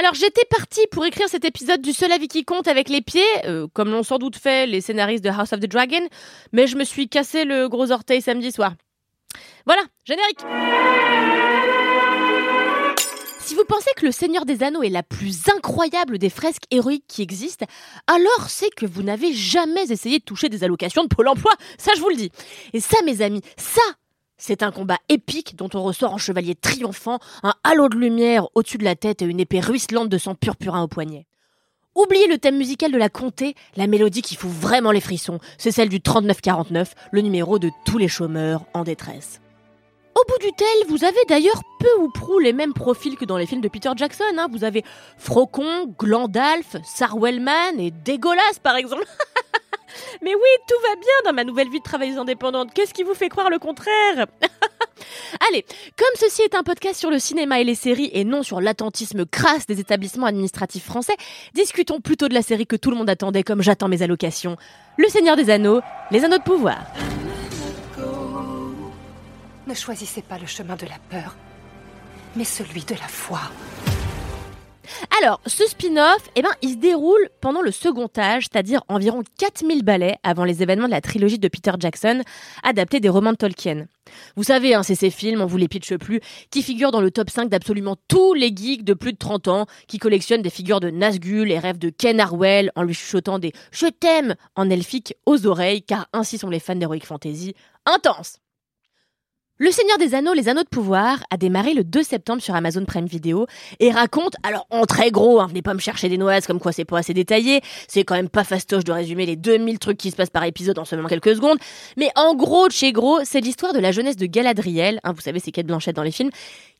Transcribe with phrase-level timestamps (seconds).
[0.00, 3.22] Alors j'étais partie pour écrire cet épisode du seul avis qui compte avec les pieds,
[3.44, 6.00] euh, comme l'ont sans doute fait les scénaristes de House of the Dragon,
[6.52, 8.72] mais je me suis cassé le gros orteil samedi soir.
[9.66, 10.40] Voilà, générique
[13.40, 17.04] Si vous pensez que le Seigneur des Anneaux est la plus incroyable des fresques héroïques
[17.06, 17.66] qui existent,
[18.06, 21.92] alors c'est que vous n'avez jamais essayé de toucher des allocations de Pôle emploi, ça
[21.94, 22.32] je vous le dis.
[22.72, 23.82] Et ça mes amis, ça
[24.40, 28.78] c'est un combat épique dont on ressort en chevalier triomphant, un halo de lumière au-dessus
[28.78, 31.26] de la tête et une épée ruisselante de sang purpurin au poignet.
[31.94, 35.72] Oubliez le thème musical de la comté, la mélodie qui fout vraiment les frissons, c'est
[35.72, 39.40] celle du 3949, le numéro de tous les chômeurs en détresse.
[40.14, 43.36] Au bout du tel, vous avez d'ailleurs peu ou prou les mêmes profils que dans
[43.36, 44.24] les films de Peter Jackson.
[44.36, 44.48] Hein.
[44.50, 44.84] Vous avez
[45.18, 49.04] Frocon, Glandalf, Sarwellman et Dégolas par exemple.
[50.22, 52.72] Mais oui, tout va bien dans ma nouvelle vie de travailleuse indépendante.
[52.74, 54.26] Qu'est-ce qui vous fait croire le contraire
[55.48, 55.64] Allez,
[55.96, 59.24] comme ceci est un podcast sur le cinéma et les séries et non sur l'attentisme
[59.24, 61.16] crasse des établissements administratifs français,
[61.54, 64.56] discutons plutôt de la série que tout le monde attendait comme j'attends mes allocations.
[64.96, 66.78] Le Seigneur des Anneaux, les Anneaux de pouvoir.
[69.66, 71.36] Ne choisissez pas le chemin de la peur,
[72.34, 73.40] mais celui de la foi.
[75.20, 79.82] Alors, ce spin-off, eh ben, il se déroule pendant le second âge, c'est-à-dire environ 4000
[79.82, 82.22] ballets avant les événements de la trilogie de Peter Jackson,
[82.62, 83.86] adaptés des romans de Tolkien.
[84.36, 87.10] Vous savez, hein, c'est ces films, on vous les pitche plus, qui figurent dans le
[87.10, 90.80] top 5 d'absolument tous les geeks de plus de 30 ans, qui collectionnent des figures
[90.80, 95.14] de Nazgûl et rêvent de Ken Harwell en lui chuchotant des «je t'aime» en elfique
[95.26, 97.54] aux oreilles, car ainsi sont les fans d'Heroic Fantasy.
[97.86, 98.38] Intense
[99.62, 102.86] le Seigneur des Anneaux, les Anneaux de Pouvoir, a démarré le 2 septembre sur Amazon
[102.86, 103.46] Prime Video
[103.78, 106.72] et raconte, alors en très gros, hein, venez pas me chercher des noises comme quoi
[106.72, 110.10] c'est pas assez détaillé, c'est quand même pas fastoche de résumer les 2000 trucs qui
[110.10, 111.58] se passent par épisode en seulement quelques secondes,
[111.98, 115.20] mais en gros, de chez gros, c'est l'histoire de la jeunesse de Galadriel, hein, vous
[115.20, 116.30] savez c'est Kate Blanchette dans les films,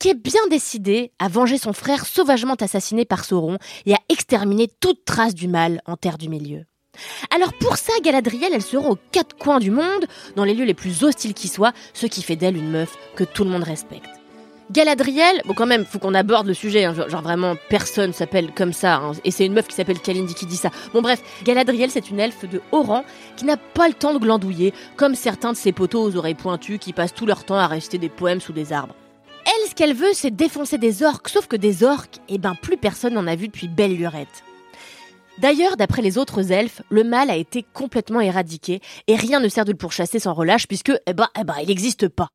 [0.00, 4.68] qui est bien décidée à venger son frère sauvagement assassiné par Sauron et à exterminer
[4.80, 6.64] toute trace du mal en Terre du Milieu.
[7.34, 10.06] Alors pour ça, Galadriel, elle se rend aux quatre coins du monde,
[10.36, 13.24] dans les lieux les plus hostiles qui soient, ce qui fait d'elle une meuf que
[13.24, 14.08] tout le monde respecte.
[14.70, 18.72] Galadriel, bon quand même, faut qu'on aborde le sujet, hein, genre, vraiment personne s'appelle comme
[18.72, 20.70] ça, hein, et c'est une meuf qui s'appelle Kalindi qui dit ça.
[20.94, 23.04] Bon bref, Galadriel c'est une elfe de haut rang
[23.36, 26.78] qui n'a pas le temps de glandouiller, comme certains de ses poteaux aux oreilles pointues
[26.78, 28.94] qui passent tout leur temps à réciter des poèmes sous des arbres.
[29.44, 32.78] Elle, ce qu'elle veut, c'est défoncer des orques, sauf que des orques, eh ben plus
[32.78, 34.44] personne n'en a vu depuis belle lurette.
[35.38, 39.64] D'ailleurs, d'après les autres elfes, le mal a été complètement éradiqué et rien ne sert
[39.64, 42.28] de le pourchasser sans relâche puisque, eh ben, eh ben, il n'existe pas.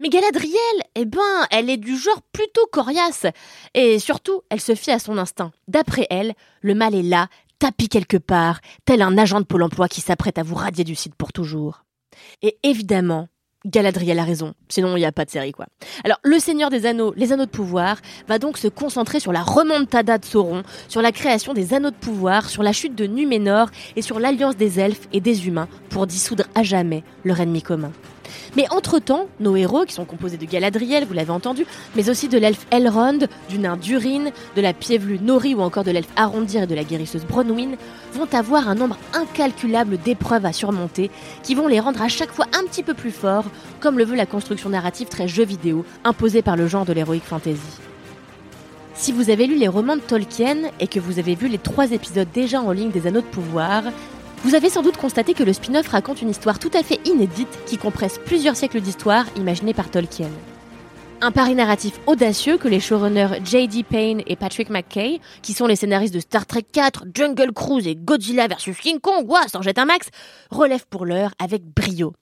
[0.00, 0.56] Mais Galadriel,
[0.94, 3.26] eh ben, elle est du genre plutôt coriace.
[3.74, 5.52] Et surtout, elle se fie à son instinct.
[5.68, 7.28] D'après elle, le mal est là,
[7.58, 10.94] tapis quelque part, tel un agent de Pôle emploi qui s'apprête à vous radier du
[10.94, 11.84] site pour toujours.
[12.40, 13.28] Et évidemment,
[13.66, 15.66] Galadriel a raison, sinon il n'y a pas de série quoi.
[16.04, 19.42] Alors le Seigneur des Anneaux, les Anneaux de Pouvoir, va donc se concentrer sur la
[19.42, 23.68] remontada de Sauron, sur la création des Anneaux de Pouvoir, sur la chute de Numénor
[23.96, 27.92] et sur l'alliance des elfes et des humains pour dissoudre à jamais leur ennemi commun.
[28.56, 32.38] Mais entre-temps, nos héros, qui sont composés de Galadriel, vous l'avez entendu, mais aussi de
[32.38, 33.18] l'elfe Elrond,
[33.48, 36.84] du nain Durin, de la piévelue Nori ou encore de l'elfe Arondir et de la
[36.84, 37.76] guérisseuse Bronwyn,
[38.12, 41.10] vont avoir un nombre incalculable d'épreuves à surmonter
[41.42, 43.44] qui vont les rendre à chaque fois un petit peu plus forts,
[43.80, 47.20] comme le veut la construction narrative très jeu vidéo imposée par le genre de l'heroic
[47.24, 47.58] fantasy.
[48.94, 51.90] Si vous avez lu les romans de Tolkien et que vous avez vu les trois
[51.92, 53.84] épisodes déjà en ligne des Anneaux de Pouvoir,
[54.42, 57.58] vous avez sans doute constaté que le spin-off raconte une histoire tout à fait inédite
[57.66, 60.30] qui compresse plusieurs siècles d'histoire imaginée par Tolkien.
[61.20, 63.82] Un pari narratif audacieux que les showrunners J.D.
[63.82, 67.94] Payne et Patrick McKay, qui sont les scénaristes de Star Trek 4, Jungle Cruise et
[67.94, 70.08] Godzilla vs King Kong, ouah, s'en jette un max,
[70.50, 72.14] relèvent pour l'heure avec brio.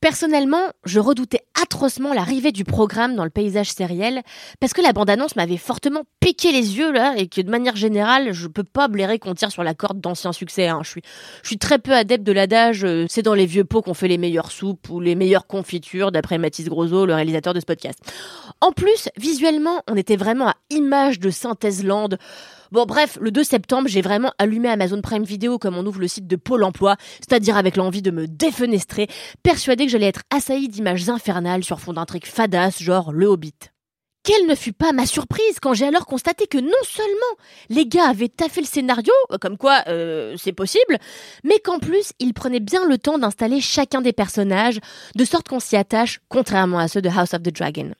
[0.00, 4.22] Personnellement, je redoutais atrocement l'arrivée du programme dans le paysage sériel
[4.60, 8.32] parce que la bande-annonce m'avait fortement piqué les yeux là et que de manière générale,
[8.32, 10.68] je peux pas blairer qu'on tire sur la corde d'anciens succès.
[10.68, 10.80] Hein.
[10.82, 11.02] Je suis,
[11.42, 14.08] je suis très peu adepte de l'adage euh, c'est dans les vieux pots qu'on fait
[14.08, 17.98] les meilleures soupes ou les meilleures confitures d'après Mathis Grosot, le réalisateur de ce podcast.
[18.60, 21.70] En plus, visuellement, on était vraiment à image de synthèse.
[22.72, 26.06] Bon bref, le 2 septembre, j'ai vraiment allumé Amazon Prime Video comme on ouvre le
[26.06, 29.08] site de Pôle Emploi, c'est-à-dire avec l'envie de me défenestrer,
[29.42, 33.56] persuadé que j'allais être assailli d'images infernales sur fond d'un truc fadasse genre Le Hobbit.
[34.22, 37.10] Quelle ne fut pas ma surprise quand j'ai alors constaté que non seulement
[37.70, 40.98] les gars avaient taffé le scénario, euh, comme quoi euh, c'est possible,
[41.42, 44.78] mais qu'en plus ils prenaient bien le temps d'installer chacun des personnages,
[45.16, 47.90] de sorte qu'on s'y attache, contrairement à ceux de House of the Dragon.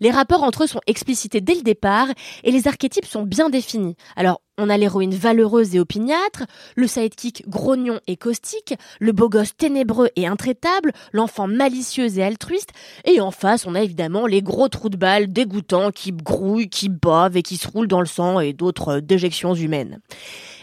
[0.00, 2.08] Les rapports entre eux sont explicités dès le départ
[2.44, 3.96] et les archétypes sont bien définis.
[4.16, 6.44] Alors, on a l'héroïne valeureuse et opiniâtre,
[6.76, 12.70] le sidekick grognon et caustique, le beau gosse ténébreux et intraitable, l'enfant malicieux et altruiste,
[13.04, 16.88] et en face, on a évidemment les gros trous de balles dégoûtants qui grouillent, qui
[16.88, 20.00] bavent et qui se roulent dans le sang et d'autres déjections humaines.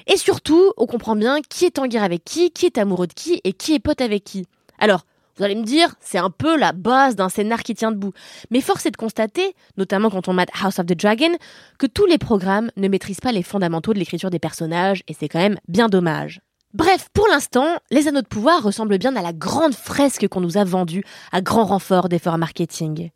[0.08, 3.14] Et surtout, on comprend bien qui est en guerre avec qui, qui est amoureux de
[3.14, 4.46] qui et qui est pote avec qui.
[4.80, 5.06] Alors,
[5.38, 8.14] vous allez me dire, c'est un peu la base d'un scénar qui tient debout.
[8.52, 11.32] Mais force est de constater, notamment quand on mate House of the Dragon,
[11.80, 15.30] que tous les programmes ne maîtrisent pas les fondamentaux de l'écriture des personnages, et c'est
[15.30, 16.42] quand même bien dommage.
[16.74, 20.58] Bref, pour l'instant, les anneaux de pouvoir ressemblent bien à la grande fresque qu'on nous
[20.58, 23.12] a vendue à grand renfort d'efforts marketing.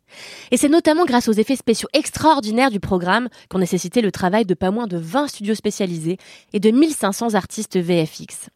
[0.52, 4.54] Et c'est notamment grâce aux effets spéciaux extraordinaires du programme qu'ont nécessité le travail de
[4.54, 6.18] pas moins de 20 studios spécialisés
[6.52, 8.48] et de 1500 artistes VFX.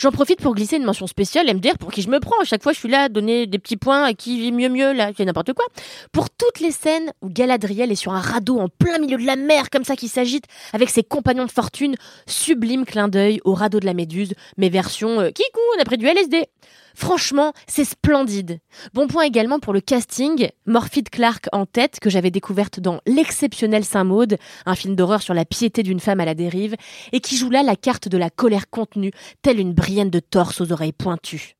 [0.00, 2.40] J'en profite pour glisser une mention spéciale dire pour qui je me prends.
[2.40, 4.70] À chaque fois, je suis là à donner des petits points à qui vit mieux
[4.70, 5.66] mieux, là, fait n'importe quoi.
[6.10, 9.36] Pour toutes les scènes où Galadriel est sur un radeau en plein milieu de la
[9.36, 13.78] mer, comme ça, qui s'agite avec ses compagnons de fortune, sublime clin d'œil au radeau
[13.78, 16.46] de la Méduse, mais version euh, Kikou, on du LSD.
[16.94, 18.60] Franchement, c'est splendide.
[18.94, 20.48] Bon point également pour le casting.
[20.66, 25.44] Morphide Clark en tête, que j'avais découverte dans L'exceptionnel Saint-Maude, un film d'horreur sur la
[25.44, 26.76] piété d'une femme à la dérive,
[27.12, 30.60] et qui joue là la carte de la colère contenue, telle une brienne de torse
[30.60, 31.56] aux oreilles pointues.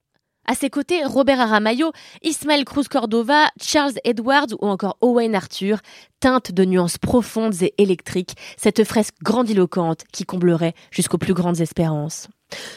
[0.46, 1.92] À ses côtés, Robert Aramayo,
[2.22, 5.78] Ismaël Cruz Cordova, Charles Edwards ou encore Owen Arthur,
[6.18, 12.28] teintent de nuances profondes et électriques, cette fresque grandiloquente qui comblerait jusqu'aux plus grandes espérances.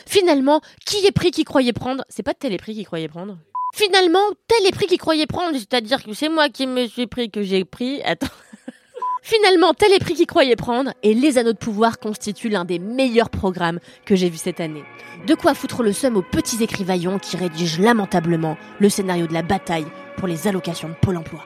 [0.05, 2.03] Finalement, qui est pris qui croyait prendre?
[2.09, 3.37] C'est pas tel est pris qui croyait prendre
[3.75, 7.31] Finalement, tel est pris qui croyait prendre, c'est-à-dire que c'est moi qui me suis pris
[7.31, 8.03] que j'ai pris.
[8.03, 8.27] Attends.
[9.23, 12.77] Finalement, tel est pris qui croyait prendre, et Les Anneaux de Pouvoir constituent l'un des
[12.77, 14.83] meilleurs programmes que j'ai vu cette année.
[15.25, 19.41] De quoi foutre le seum aux petits écrivaillons qui rédigent lamentablement le scénario de la
[19.41, 19.87] bataille
[20.17, 21.45] pour les allocations de Pôle emploi.